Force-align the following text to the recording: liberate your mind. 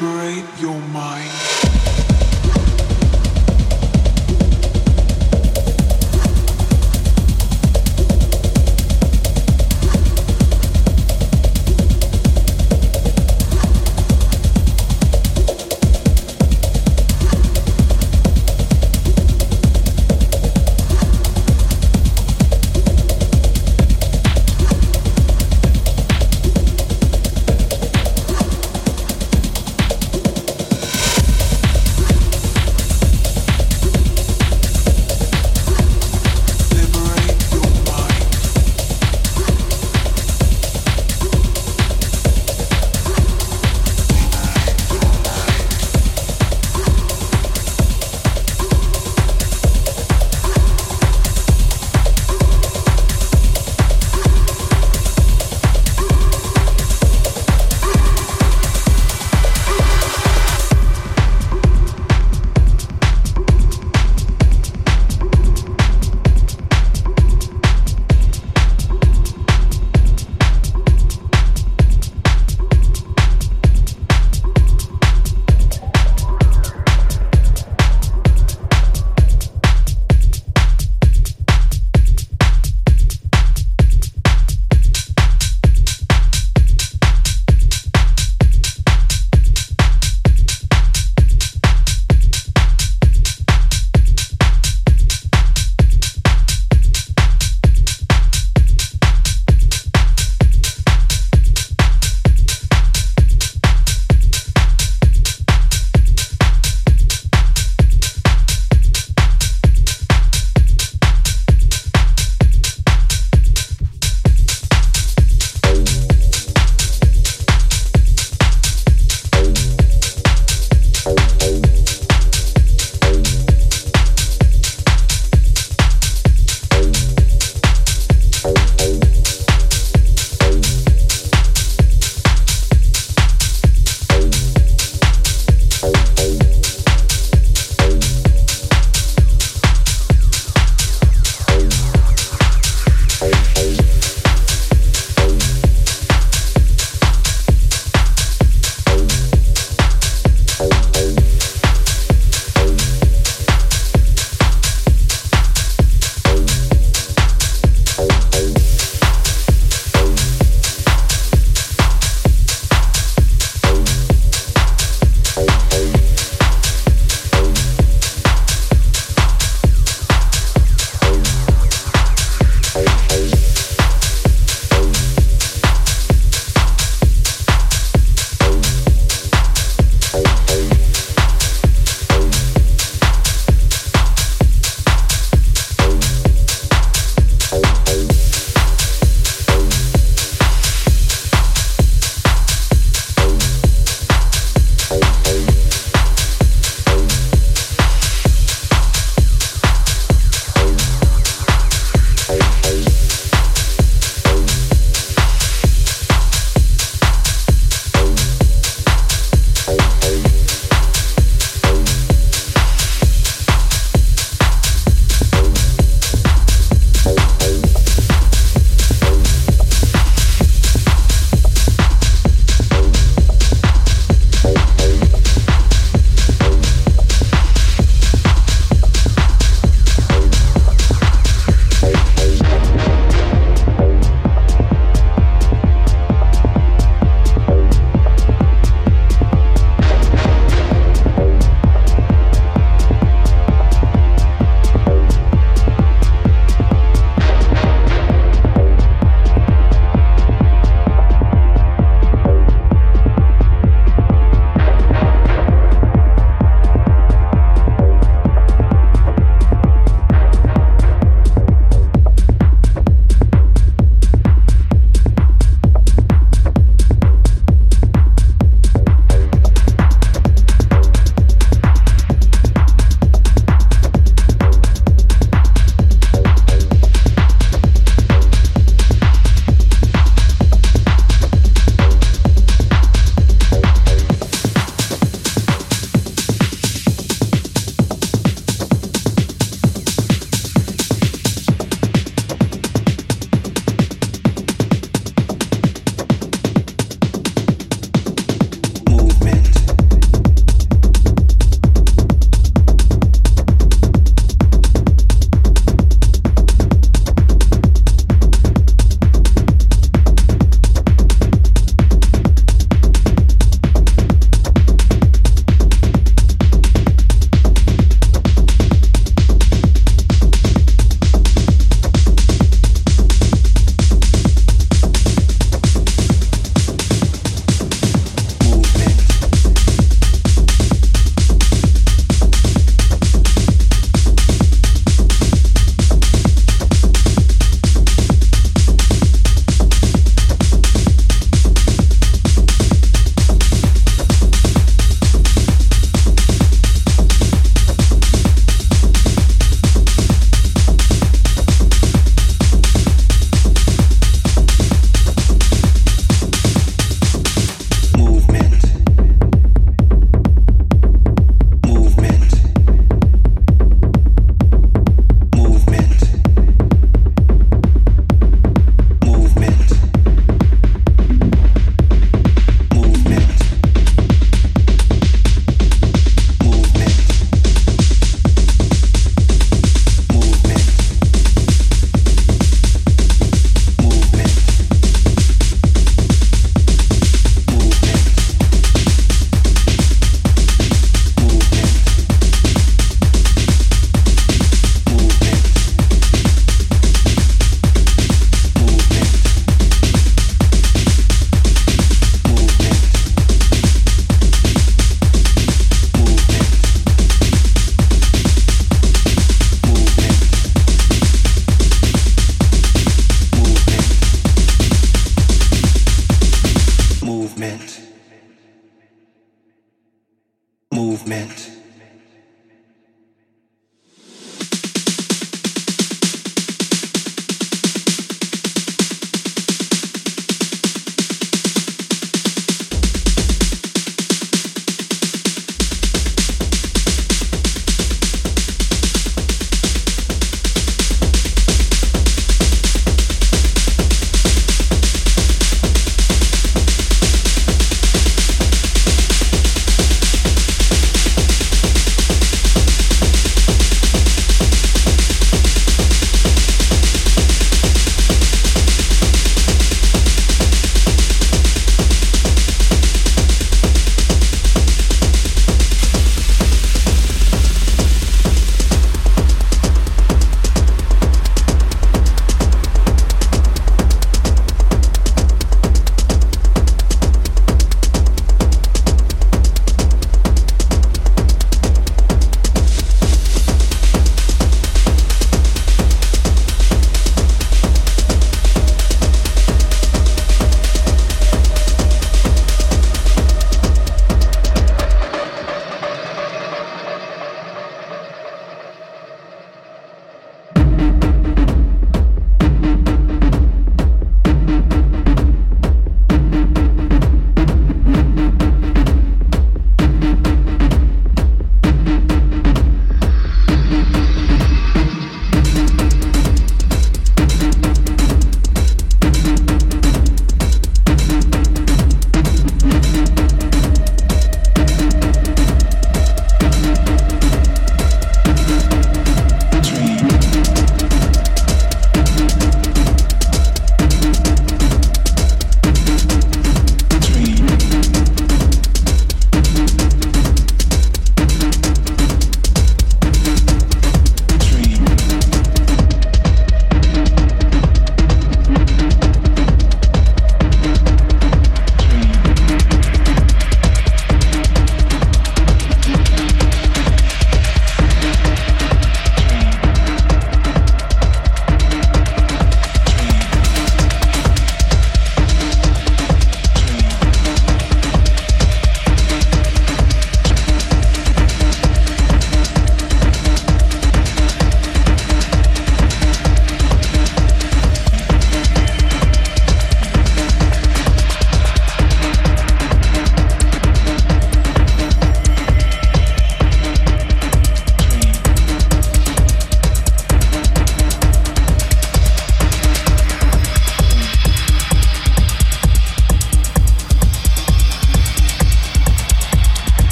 liberate 0.00 0.60
your 0.60 0.78
mind. 0.92 1.47